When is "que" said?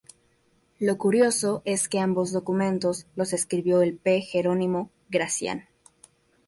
1.87-1.99